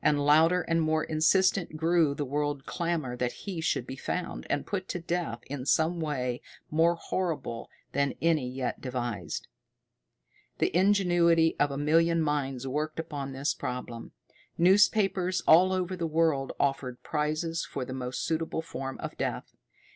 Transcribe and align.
And 0.00 0.24
louder 0.24 0.62
and 0.62 0.80
more 0.80 1.02
insistent 1.02 1.76
grew 1.76 2.14
the 2.14 2.24
world 2.24 2.66
clamor 2.66 3.16
that 3.16 3.32
he 3.32 3.60
should 3.60 3.84
be 3.84 3.96
found, 3.96 4.46
and 4.48 4.64
put 4.64 4.86
to 4.90 5.00
death 5.00 5.40
in 5.48 5.66
some 5.66 5.98
way 5.98 6.40
more 6.70 6.94
horrible 6.94 7.68
than 7.90 8.14
any 8.22 8.48
yet 8.48 8.80
devised. 8.80 9.48
The 10.58 10.70
ingenuity 10.72 11.56
of 11.58 11.72
a 11.72 11.78
million 11.78 12.22
minds 12.22 12.64
worked 12.68 13.00
upon 13.00 13.32
this 13.32 13.54
problem. 13.54 14.12
Newspapers 14.56 15.40
all 15.48 15.72
over 15.72 15.96
the 15.96 16.06
world 16.06 16.52
offered 16.60 17.02
prizes 17.02 17.64
for 17.68 17.84
the 17.84 17.92
most 17.92 18.24
suitable 18.24 18.62
form 18.62 18.98
of 18.98 19.16
death. 19.18 19.56